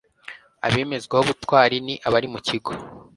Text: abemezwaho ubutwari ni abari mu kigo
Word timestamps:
abemezwaho 0.65 1.23
ubutwari 1.25 1.77
ni 1.85 1.95
abari 2.07 2.27
mu 2.33 2.39
kigo 2.47 2.71